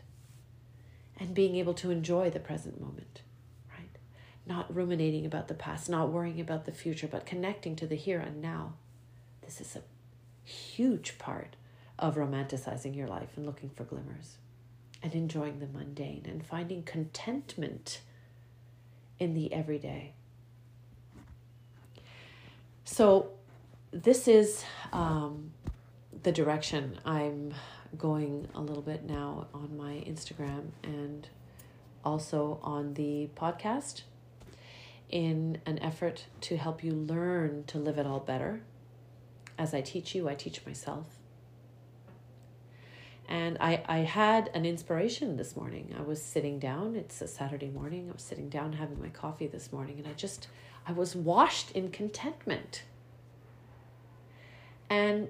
and 1.18 1.34
being 1.34 1.56
able 1.56 1.74
to 1.76 1.92
enjoy 1.92 2.30
the 2.30 2.40
present 2.40 2.82
moment, 2.82 3.22
right? 3.70 3.98
Not 4.46 4.74
ruminating 4.74 5.26
about 5.26 5.48
the 5.48 5.54
past, 5.54 5.90
not 5.90 6.12
worrying 6.12 6.42
about 6.42 6.66
the 6.66 6.72
future, 6.72 7.08
but 7.08 7.26
connecting 7.26 7.76
to 7.78 7.88
the 7.88 7.96
here 7.96 8.20
and 8.20 8.42
now. 8.42 8.74
This 9.42 9.62
is 9.62 9.76
a 9.76 10.48
huge 10.48 11.18
part 11.18 11.56
of 11.98 12.16
romanticizing 12.16 12.96
your 12.96 13.08
life 13.08 13.30
and 13.38 13.46
looking 13.46 13.70
for 13.70 13.86
glimmers 13.86 14.38
and 15.04 15.14
enjoying 15.14 15.60
the 15.60 15.68
mundane 15.68 16.26
and 16.26 16.44
finding 16.44 16.82
contentment 16.82 18.00
in 19.20 19.34
the 19.34 19.54
everyday. 19.54 20.14
So, 22.86 23.32
this 23.92 24.28
is 24.28 24.64
um, 24.92 25.52
the 26.24 26.32
direction 26.32 26.98
I'm 27.06 27.54
going 27.98 28.48
a 28.56 28.62
little 28.62 28.82
bit 28.82 29.04
now 29.04 29.48
on 29.54 29.78
my 29.78 30.04
Instagram 30.08 30.70
and 30.84 31.28
also 32.04 32.60
on 32.64 32.96
the 32.96 33.30
podcast 33.36 34.02
in 35.10 35.60
an 35.66 35.78
effort 35.80 36.26
to 36.42 36.58
help 36.58 36.84
you 36.84 36.92
learn 36.92 37.64
to 37.66 37.78
live 37.78 37.98
it 37.98 38.08
all 38.08 38.20
better. 38.20 38.62
As 39.60 39.74
I 39.74 39.82
teach 39.82 40.16
you, 40.16 40.28
I 40.28 40.34
teach 40.34 40.66
myself. 40.66 41.06
And 43.28 43.58
I, 43.60 43.84
I 43.88 43.98
had 44.00 44.50
an 44.54 44.66
inspiration 44.66 45.38
this 45.38 45.56
morning. 45.56 45.96
I 45.98 46.02
was 46.02 46.22
sitting 46.22 46.60
down, 46.60 46.96
it's 46.96 47.22
a 47.22 47.28
Saturday 47.28 47.70
morning. 47.70 48.10
I 48.10 48.14
was 48.14 48.22
sitting 48.22 48.50
down 48.50 48.74
having 48.74 49.02
my 49.02 49.10
coffee 49.10 49.48
this 49.48 49.72
morning, 49.72 49.98
and 49.98 50.08
I 50.08 50.14
just, 50.14 50.48
I 50.86 50.92
was 50.92 51.16
washed 51.16 51.72
in 51.72 51.90
contentment. 51.90 52.84
And 54.90 55.30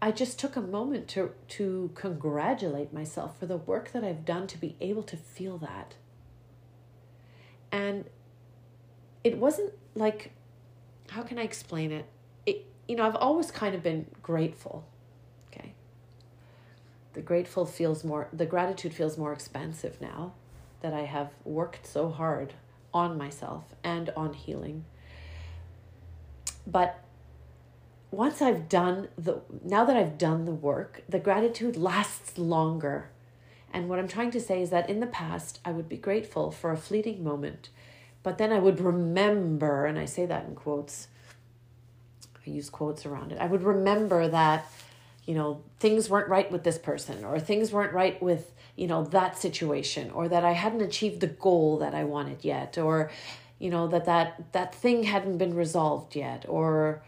I 0.00 0.10
just 0.10 0.38
took 0.38 0.56
a 0.56 0.60
moment 0.60 1.06
to, 1.08 1.30
to 1.50 1.92
congratulate 1.94 2.92
myself 2.92 3.38
for 3.38 3.46
the 3.46 3.56
work 3.56 3.92
that 3.92 4.02
I've 4.02 4.24
done 4.24 4.48
to 4.48 4.58
be 4.58 4.74
able 4.80 5.04
to 5.04 5.16
feel 5.16 5.58
that. 5.58 5.94
And 7.70 8.06
it 9.22 9.38
wasn't 9.38 9.72
like, 9.94 10.32
how 11.10 11.22
can 11.22 11.38
I 11.38 11.42
explain 11.42 11.92
it? 11.92 12.06
It, 12.44 12.66
you 12.88 12.96
know, 12.96 13.06
I've 13.06 13.14
always 13.16 13.52
kind 13.52 13.76
of 13.76 13.82
been 13.82 14.06
grateful 14.20 14.84
the 17.14 17.20
grateful 17.20 17.66
feels 17.66 18.04
more 18.04 18.28
the 18.32 18.46
gratitude 18.46 18.94
feels 18.94 19.18
more 19.18 19.32
expansive 19.32 20.00
now 20.00 20.32
that 20.80 20.92
I 20.92 21.02
have 21.02 21.30
worked 21.44 21.86
so 21.86 22.08
hard 22.08 22.54
on 22.92 23.16
myself 23.16 23.64
and 23.82 24.10
on 24.10 24.34
healing. 24.34 24.84
But 26.66 27.02
once 28.10 28.42
I've 28.42 28.68
done 28.68 29.08
the 29.16 29.40
now 29.64 29.84
that 29.84 29.96
I've 29.96 30.18
done 30.18 30.44
the 30.44 30.52
work, 30.52 31.02
the 31.08 31.18
gratitude 31.18 31.76
lasts 31.76 32.38
longer. 32.38 33.10
And 33.72 33.88
what 33.88 33.98
I'm 33.98 34.08
trying 34.08 34.30
to 34.32 34.40
say 34.40 34.60
is 34.60 34.68
that 34.68 34.90
in 34.90 35.00
the 35.00 35.06
past, 35.06 35.58
I 35.64 35.72
would 35.72 35.88
be 35.88 35.96
grateful 35.96 36.50
for 36.50 36.72
a 36.72 36.76
fleeting 36.76 37.24
moment, 37.24 37.70
but 38.22 38.36
then 38.36 38.52
I 38.52 38.58
would 38.58 38.80
remember, 38.80 39.86
and 39.86 39.98
I 39.98 40.04
say 40.04 40.26
that 40.26 40.44
in 40.44 40.54
quotes, 40.54 41.08
I 42.46 42.50
use 42.50 42.68
quotes 42.68 43.06
around 43.06 43.32
it. 43.32 43.38
I 43.38 43.46
would 43.46 43.62
remember 43.62 44.28
that 44.28 44.66
you 45.24 45.34
know 45.34 45.62
things 45.78 46.08
weren't 46.08 46.28
right 46.28 46.50
with 46.50 46.64
this 46.64 46.78
person 46.78 47.24
or 47.24 47.38
things 47.38 47.72
weren't 47.72 47.92
right 47.92 48.20
with 48.22 48.52
you 48.76 48.86
know 48.86 49.04
that 49.04 49.38
situation 49.38 50.10
or 50.10 50.28
that 50.28 50.44
i 50.44 50.52
hadn't 50.52 50.80
achieved 50.80 51.20
the 51.20 51.26
goal 51.26 51.78
that 51.78 51.94
i 51.94 52.02
wanted 52.04 52.44
yet 52.44 52.76
or 52.78 53.10
you 53.58 53.70
know 53.70 53.86
that 53.86 54.04
that 54.06 54.52
that 54.52 54.74
thing 54.74 55.04
hadn't 55.04 55.38
been 55.38 55.54
resolved 55.54 56.16
yet 56.16 56.44
or 56.48 57.02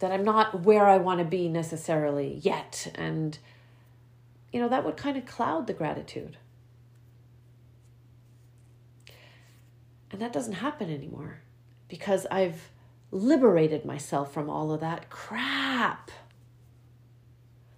that 0.00 0.12
i'm 0.12 0.24
not 0.24 0.62
where 0.62 0.86
i 0.86 0.98
want 0.98 1.18
to 1.18 1.24
be 1.24 1.48
necessarily 1.48 2.38
yet. 2.42 2.92
And 2.94 3.38
you 4.52 4.60
know 4.60 4.68
that 4.68 4.84
would 4.84 4.96
kind 4.96 5.16
of 5.16 5.24
cloud 5.26 5.66
the 5.66 5.72
gratitude. 5.72 6.36
And 10.10 10.20
that 10.20 10.32
doesn't 10.32 10.54
happen 10.54 10.92
anymore 10.92 11.40
because 11.88 12.26
i've 12.30 12.70
liberated 13.10 13.84
myself 13.84 14.32
from 14.32 14.50
all 14.50 14.72
of 14.72 14.80
that 14.80 15.08
crap 15.08 16.10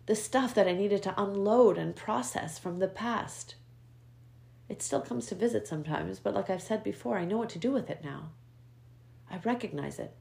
the 0.06 0.14
stuff 0.14 0.54
that 0.54 0.68
I 0.68 0.72
needed 0.72 1.02
to 1.04 1.20
unload 1.20 1.78
and 1.78 1.94
process 1.94 2.58
from 2.58 2.78
the 2.78 2.88
past. 2.88 3.56
It 4.68 4.82
still 4.82 5.00
comes 5.00 5.26
to 5.26 5.34
visit 5.34 5.66
sometimes, 5.66 6.18
but 6.18 6.34
like 6.34 6.50
I've 6.50 6.62
said 6.62 6.82
before, 6.82 7.18
I 7.18 7.24
know 7.24 7.38
what 7.38 7.50
to 7.50 7.58
do 7.58 7.72
with 7.72 7.90
it 7.90 8.02
now. 8.02 8.30
I 9.30 9.38
recognize 9.44 9.98
it. 9.98 10.14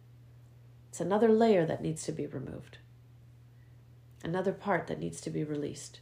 It's 0.90 1.00
another 1.00 1.30
layer 1.30 1.66
that 1.66 1.82
needs 1.82 2.04
to 2.04 2.12
be 2.12 2.26
removed, 2.26 2.78
another 4.24 4.54
part 4.54 4.88
that 4.88 5.00
needs 5.00 5.22
to 5.22 5.30
be 5.30 5.44
released. 5.44 6.00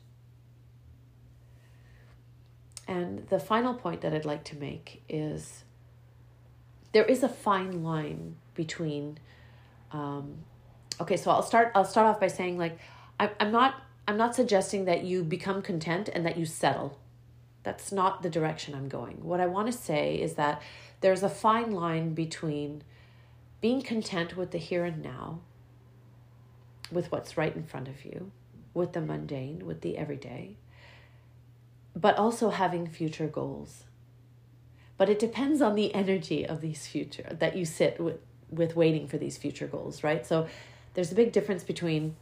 And 2.88 3.28
the 3.28 3.40
final 3.40 3.74
point 3.74 4.02
that 4.02 4.14
I'd 4.14 4.26
like 4.26 4.44
to 4.46 4.58
make 4.58 5.04
is 5.08 5.64
there 6.94 7.06
is 7.06 7.24
a 7.24 7.30
fine 7.30 7.84
line 7.84 8.36
between 8.54 9.18
um, 9.92 10.38
okay 11.02 11.18
so 11.18 11.32
i'll 11.32 11.44
start 11.44 11.72
i'll 11.76 11.86
start 11.86 12.08
off 12.08 12.20
by 12.20 12.28
saying 12.28 12.58
like 12.58 12.78
I, 13.20 13.30
I'm 13.40 13.52
not 13.52 13.76
I'm 14.08 14.18
not 14.18 14.36
suggesting 14.36 14.86
that 14.86 15.04
you 15.04 15.24
become 15.24 15.62
content 15.62 16.10
and 16.12 16.26
that 16.26 16.38
you 16.38 16.46
settle. 16.46 17.00
That's 17.64 17.92
not 17.92 18.22
the 18.22 18.30
direction 18.30 18.76
I'm 18.76 18.90
going. 18.90 19.24
What 19.24 19.40
I 19.40 19.46
want 19.46 19.72
to 19.72 19.78
say 19.78 20.16
is 20.16 20.34
that 20.34 20.62
there's 21.00 21.24
a 21.24 21.30
fine 21.30 21.72
line 21.72 22.14
between 22.14 22.84
being 23.62 23.82
content 23.82 24.36
with 24.36 24.52
the 24.52 24.58
here 24.58 24.84
and 24.84 25.02
now, 25.02 25.40
with 26.92 27.12
what's 27.12 27.38
right 27.38 27.56
in 27.56 27.64
front 27.64 27.88
of 27.88 28.04
you, 28.04 28.32
with 28.74 28.92
the 28.92 29.00
mundane, 29.00 29.66
with 29.66 29.80
the 29.80 29.98
everyday, 29.98 30.58
but 31.96 32.18
also 32.18 32.50
having 32.50 32.88
future 32.88 33.28
goals. 33.28 33.86
But 34.98 35.10
it 35.10 35.18
depends 35.18 35.62
on 35.62 35.76
the 35.76 35.94
energy 35.96 36.46
of 36.46 36.60
these 36.60 36.88
future 36.88 37.38
that 37.40 37.56
you 37.56 37.64
sit 37.66 38.00
with 38.00 38.20
with 38.50 38.76
waiting 38.76 39.08
for 39.08 39.18
these 39.18 39.38
future 39.38 39.68
goals, 39.68 40.04
right? 40.04 40.26
So 40.26 40.48
there's 40.94 41.12
a 41.12 41.16
big 41.16 41.32
difference 41.32 41.64
between 41.64 42.16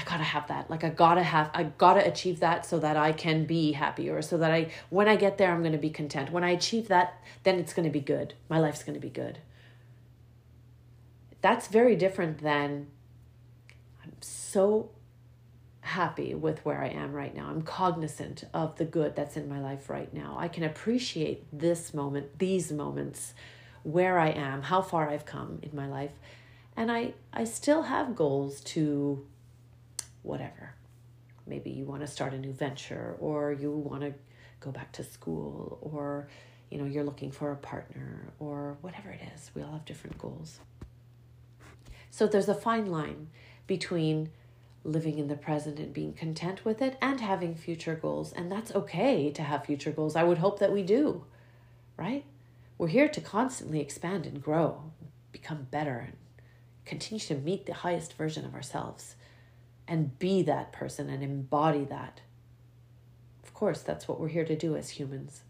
I 0.00 0.04
gotta 0.04 0.24
have 0.24 0.48
that. 0.48 0.70
Like 0.70 0.82
I 0.82 0.88
gotta 0.88 1.22
have 1.22 1.50
I 1.52 1.64
gotta 1.64 2.06
achieve 2.06 2.40
that 2.40 2.64
so 2.64 2.78
that 2.78 2.96
I 2.96 3.12
can 3.12 3.44
be 3.44 3.72
happy 3.72 4.08
or 4.08 4.22
so 4.22 4.38
that 4.38 4.50
I 4.50 4.70
when 4.88 5.08
I 5.08 5.16
get 5.16 5.36
there 5.36 5.52
I'm 5.52 5.62
gonna 5.62 5.78
be 5.78 5.90
content. 5.90 6.30
When 6.30 6.42
I 6.42 6.50
achieve 6.50 6.88
that, 6.88 7.22
then 7.42 7.58
it's 7.58 7.74
gonna 7.74 7.90
be 7.90 8.00
good. 8.00 8.34
My 8.48 8.58
life's 8.58 8.82
gonna 8.82 8.98
be 8.98 9.10
good. 9.10 9.38
That's 11.42 11.68
very 11.68 11.96
different 11.96 12.38
than 12.38 12.86
I'm 14.02 14.12
so 14.20 14.90
happy 15.82 16.34
with 16.34 16.64
where 16.64 16.82
I 16.82 16.88
am 16.88 17.12
right 17.12 17.34
now. 17.34 17.48
I'm 17.48 17.62
cognizant 17.62 18.44
of 18.54 18.76
the 18.76 18.84
good 18.84 19.16
that's 19.16 19.36
in 19.36 19.48
my 19.48 19.60
life 19.60 19.90
right 19.90 20.12
now. 20.14 20.36
I 20.38 20.48
can 20.48 20.64
appreciate 20.64 21.44
this 21.52 21.92
moment, 21.92 22.38
these 22.38 22.72
moments, 22.72 23.34
where 23.82 24.18
I 24.18 24.28
am, 24.28 24.62
how 24.62 24.82
far 24.82 25.08
I've 25.08 25.24
come 25.24 25.58
in 25.62 25.74
my 25.74 25.86
life. 25.86 26.12
And 26.76 26.92
I, 26.92 27.14
I 27.32 27.44
still 27.44 27.82
have 27.82 28.14
goals 28.14 28.60
to 28.62 29.26
whatever. 30.22 30.74
Maybe 31.46 31.70
you 31.70 31.84
want 31.84 32.02
to 32.02 32.06
start 32.06 32.32
a 32.34 32.38
new 32.38 32.52
venture 32.52 33.16
or 33.20 33.52
you 33.52 33.70
want 33.70 34.02
to 34.02 34.14
go 34.60 34.70
back 34.70 34.92
to 34.92 35.04
school 35.04 35.78
or 35.80 36.28
you 36.70 36.78
know 36.78 36.84
you're 36.84 37.04
looking 37.04 37.32
for 37.32 37.50
a 37.50 37.56
partner 37.56 38.32
or 38.38 38.76
whatever 38.80 39.10
it 39.10 39.20
is. 39.34 39.50
We 39.54 39.62
all 39.62 39.72
have 39.72 39.84
different 39.84 40.18
goals. 40.18 40.60
So 42.10 42.26
there's 42.26 42.48
a 42.48 42.54
fine 42.54 42.86
line 42.86 43.28
between 43.66 44.30
living 44.84 45.18
in 45.18 45.28
the 45.28 45.36
present 45.36 45.78
and 45.78 45.92
being 45.92 46.12
content 46.12 46.64
with 46.64 46.80
it 46.80 46.96
and 47.00 47.20
having 47.20 47.54
future 47.54 47.94
goals. 47.94 48.32
And 48.32 48.50
that's 48.50 48.74
okay 48.74 49.30
to 49.30 49.42
have 49.42 49.66
future 49.66 49.92
goals. 49.92 50.16
I 50.16 50.24
would 50.24 50.38
hope 50.38 50.58
that 50.58 50.72
we 50.72 50.82
do, 50.82 51.24
right? 51.96 52.24
We're 52.78 52.88
here 52.88 53.08
to 53.08 53.20
constantly 53.20 53.80
expand 53.80 54.26
and 54.26 54.42
grow, 54.42 54.84
become 55.32 55.68
better, 55.70 55.98
and 55.98 56.16
continue 56.84 57.20
to 57.20 57.34
meet 57.34 57.66
the 57.66 57.74
highest 57.74 58.14
version 58.14 58.44
of 58.44 58.54
ourselves 58.54 59.16
and 59.90 60.16
be 60.20 60.40
that 60.42 60.72
person 60.72 61.10
and 61.10 61.20
embody 61.22 61.84
that. 61.84 62.20
Of 63.42 63.52
course, 63.52 63.82
that's 63.82 64.06
what 64.06 64.20
we're 64.20 64.28
here 64.28 64.44
to 64.44 64.56
do 64.56 64.76
as 64.76 64.90
humans. 64.90 65.42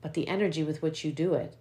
But 0.00 0.14
the 0.14 0.28
energy 0.28 0.62
with 0.62 0.80
which 0.80 1.04
you 1.04 1.10
do 1.10 1.34
it 1.34 1.56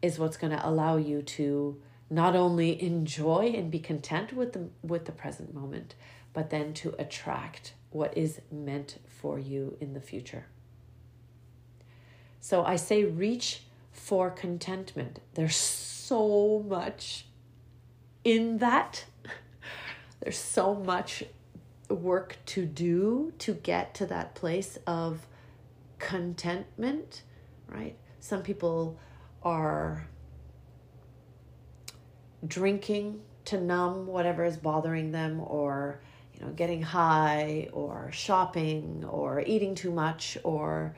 is 0.00 0.18
what's 0.18 0.38
going 0.38 0.56
to 0.56 0.66
allow 0.66 0.96
you 0.96 1.20
to 1.20 1.80
not 2.08 2.34
only 2.34 2.82
enjoy 2.82 3.52
and 3.54 3.70
be 3.70 3.78
content 3.78 4.32
with 4.32 4.54
the 4.54 4.68
with 4.82 5.04
the 5.04 5.12
present 5.12 5.54
moment, 5.54 5.94
but 6.32 6.48
then 6.48 6.72
to 6.74 6.94
attract 6.98 7.74
what 7.90 8.16
is 8.16 8.40
meant 8.50 8.98
for 9.06 9.38
you 9.38 9.76
in 9.80 9.92
the 9.92 10.00
future. 10.00 10.46
So 12.40 12.64
I 12.64 12.76
say 12.76 13.04
reach 13.04 13.62
for 13.92 14.30
contentment. 14.30 15.20
There's 15.34 15.56
so 15.56 16.64
much 16.66 17.26
in 18.24 18.58
that. 18.58 19.04
There's 20.24 20.38
so 20.38 20.74
much 20.74 21.22
work 21.90 22.38
to 22.46 22.64
do 22.64 23.34
to 23.40 23.52
get 23.52 23.94
to 23.96 24.06
that 24.06 24.34
place 24.34 24.78
of 24.86 25.26
contentment, 25.98 27.22
right? 27.68 27.94
Some 28.20 28.42
people 28.42 28.98
are 29.42 30.08
drinking 32.46 33.20
to 33.44 33.60
numb 33.60 34.06
whatever 34.06 34.46
is 34.46 34.56
bothering 34.56 35.12
them 35.12 35.42
or 35.42 36.00
you 36.32 36.40
know 36.40 36.52
getting 36.52 36.80
high 36.80 37.68
or 37.74 38.10
shopping 38.10 39.04
or 39.06 39.42
eating 39.46 39.74
too 39.74 39.90
much 39.90 40.38
or 40.42 40.96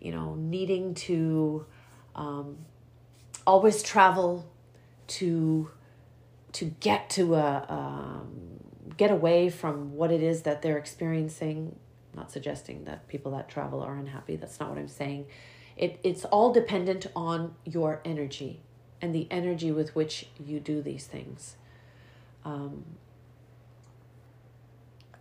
you 0.00 0.12
know 0.12 0.36
needing 0.36 0.94
to 0.94 1.66
um, 2.14 2.58
always 3.44 3.82
travel 3.82 4.48
to 5.08 5.68
to 6.52 6.66
get 6.80 7.10
to 7.10 7.34
a 7.34 7.66
um, 7.68 8.57
get 8.96 9.10
away 9.10 9.48
from 9.48 9.94
what 9.94 10.10
it 10.10 10.22
is 10.22 10.42
that 10.42 10.62
they're 10.62 10.78
experiencing 10.78 11.78
I'm 12.12 12.20
not 12.20 12.32
suggesting 12.32 12.84
that 12.84 13.06
people 13.08 13.32
that 13.32 13.48
travel 13.48 13.82
are 13.82 13.96
unhappy 13.96 14.36
that's 14.36 14.58
not 14.58 14.70
what 14.70 14.78
i'm 14.78 14.88
saying 14.88 15.26
it 15.76 16.00
it's 16.02 16.24
all 16.24 16.52
dependent 16.52 17.06
on 17.14 17.54
your 17.64 18.00
energy 18.04 18.62
and 19.00 19.14
the 19.14 19.26
energy 19.30 19.70
with 19.72 19.94
which 19.94 20.26
you 20.44 20.60
do 20.60 20.82
these 20.82 21.06
things. 21.06 21.56
Um, 22.44 22.84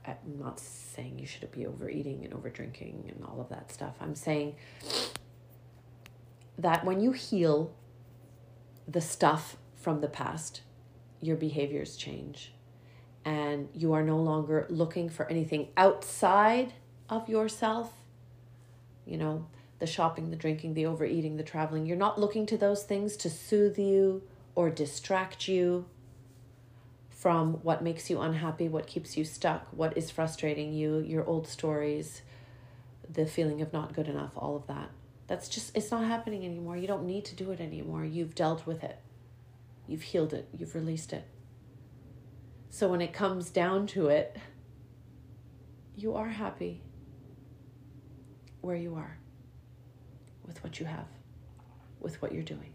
I'm 0.05 0.39
not 0.39 0.59
saying 0.59 1.19
you 1.19 1.25
should 1.25 1.51
be 1.51 1.65
overeating 1.65 2.23
and 2.23 2.33
overdrinking 2.33 3.11
and 3.11 3.23
all 3.25 3.41
of 3.41 3.49
that 3.49 3.71
stuff. 3.71 3.95
I'm 3.99 4.15
saying 4.15 4.55
that 6.57 6.85
when 6.85 7.01
you 7.01 7.11
heal 7.11 7.73
the 8.87 9.01
stuff 9.01 9.57
from 9.75 10.01
the 10.01 10.07
past, 10.07 10.61
your 11.21 11.35
behaviors 11.35 11.97
change. 11.97 12.53
And 13.27 13.67
you 13.73 13.91
are 13.91 14.03
no 14.03 14.15
longer 14.15 14.65
looking 14.69 15.09
for 15.09 15.29
anything 15.29 15.67
outside 15.75 16.71
of 17.09 17.27
yourself. 17.27 17.91
You 19.05 19.17
know, 19.17 19.47
the 19.79 19.85
shopping, 19.85 20.29
the 20.29 20.37
drinking, 20.37 20.75
the 20.75 20.85
overeating, 20.85 21.35
the 21.35 21.43
traveling. 21.43 21.85
You're 21.85 21.97
not 21.97 22.17
looking 22.17 22.45
to 22.45 22.57
those 22.57 22.83
things 22.83 23.17
to 23.17 23.29
soothe 23.29 23.77
you 23.77 24.23
or 24.55 24.69
distract 24.69 25.49
you 25.49 25.87
from 27.09 27.55
what 27.63 27.83
makes 27.83 28.09
you 28.09 28.21
unhappy, 28.21 28.69
what 28.69 28.87
keeps 28.87 29.17
you 29.17 29.25
stuck, 29.25 29.67
what 29.71 29.97
is 29.97 30.09
frustrating 30.09 30.71
you, 30.71 30.99
your 30.99 31.25
old 31.25 31.49
stories, 31.49 32.21
the 33.11 33.25
feeling 33.25 33.61
of 33.61 33.73
not 33.73 33.93
good 33.93 34.07
enough, 34.07 34.31
all 34.37 34.55
of 34.55 34.67
that. 34.67 34.89
That's 35.27 35.49
just, 35.49 35.75
it's 35.75 35.91
not 35.91 36.05
happening 36.05 36.45
anymore. 36.45 36.77
You 36.77 36.87
don't 36.87 37.05
need 37.05 37.25
to 37.25 37.35
do 37.35 37.51
it 37.51 37.59
anymore. 37.59 38.05
You've 38.05 38.35
dealt 38.35 38.65
with 38.65 38.85
it, 38.85 38.99
you've 39.85 40.03
healed 40.03 40.33
it, 40.33 40.47
you've 40.57 40.75
released 40.75 41.11
it. 41.11 41.25
So 42.69 42.89
when 42.89 43.01
it 43.01 43.13
comes 43.13 43.49
down 43.49 43.87
to 43.87 44.07
it, 44.07 44.37
you 45.95 46.15
are 46.15 46.27
happy 46.27 46.81
where 48.61 48.75
you 48.75 48.95
are 48.95 49.17
with 50.45 50.63
what 50.63 50.79
you 50.79 50.85
have, 50.85 51.07
with 51.99 52.21
what 52.21 52.31
you're 52.31 52.43
doing, 52.43 52.73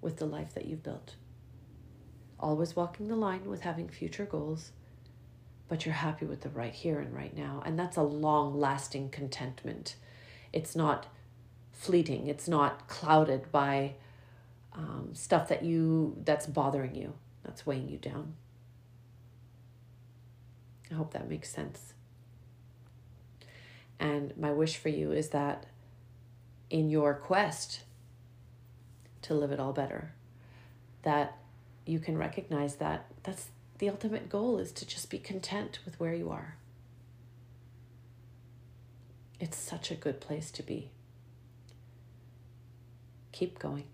with 0.00 0.16
the 0.16 0.26
life 0.26 0.54
that 0.54 0.66
you've 0.66 0.82
built. 0.82 1.16
Always 2.38 2.76
walking 2.76 3.08
the 3.08 3.16
line 3.16 3.44
with 3.46 3.62
having 3.62 3.88
future 3.88 4.26
goals, 4.26 4.72
but 5.68 5.84
you're 5.84 5.94
happy 5.94 6.26
with 6.26 6.42
the 6.42 6.48
right 6.50 6.72
here 6.74 7.00
and 7.00 7.14
right 7.14 7.36
now. 7.36 7.62
And 7.66 7.78
that's 7.78 7.96
a 7.96 8.02
long 8.02 8.58
lasting 8.58 9.10
contentment. 9.10 9.96
It's 10.52 10.76
not 10.76 11.06
fleeting, 11.72 12.28
it's 12.28 12.48
not 12.48 12.88
clouded 12.88 13.50
by 13.52 13.94
um, 14.72 15.10
stuff 15.12 15.48
that 15.48 15.62
you 15.62 16.16
that's 16.24 16.46
bothering 16.46 16.94
you, 16.94 17.14
that's 17.46 17.64
weighing 17.64 17.88
you 17.88 17.96
down. 17.96 18.34
I 20.90 20.94
hope 20.94 21.12
that 21.12 21.30
makes 21.30 21.50
sense. 21.50 21.94
And 23.98 24.36
my 24.36 24.52
wish 24.52 24.76
for 24.76 24.88
you 24.88 25.12
is 25.12 25.30
that 25.30 25.66
in 26.68 26.90
your 26.90 27.14
quest 27.14 27.80
to 29.22 29.34
live 29.34 29.52
it 29.52 29.60
all 29.60 29.72
better. 29.72 30.12
That 31.02 31.38
you 31.86 31.98
can 31.98 32.18
recognize 32.18 32.76
that 32.76 33.06
that's 33.22 33.48
the 33.78 33.88
ultimate 33.88 34.28
goal 34.28 34.58
is 34.58 34.72
to 34.72 34.86
just 34.86 35.10
be 35.10 35.18
content 35.18 35.78
with 35.84 35.98
where 36.00 36.14
you 36.14 36.30
are. 36.30 36.56
It's 39.38 39.56
such 39.56 39.90
a 39.90 39.94
good 39.94 40.20
place 40.20 40.50
to 40.52 40.62
be. 40.62 40.90
Keep 43.32 43.58
going. 43.58 43.84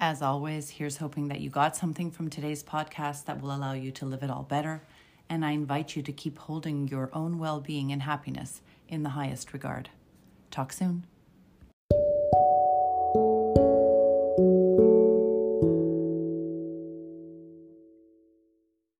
As 0.00 0.22
always, 0.22 0.70
here's 0.70 0.96
hoping 0.96 1.28
that 1.28 1.40
you 1.40 1.50
got 1.50 1.76
something 1.76 2.10
from 2.10 2.28
today's 2.28 2.64
podcast 2.64 3.26
that 3.26 3.40
will 3.40 3.54
allow 3.54 3.72
you 3.74 3.92
to 3.92 4.06
live 4.06 4.22
it 4.22 4.30
all 4.30 4.42
better. 4.42 4.82
And 5.28 5.44
I 5.44 5.52
invite 5.52 5.94
you 5.96 6.02
to 6.02 6.12
keep 6.12 6.38
holding 6.38 6.88
your 6.88 7.10
own 7.12 7.38
well 7.38 7.60
being 7.60 7.92
and 7.92 8.02
happiness 8.02 8.60
in 8.88 9.04
the 9.04 9.10
highest 9.10 9.52
regard. 9.52 9.90
Talk 10.50 10.72
soon. 10.72 11.06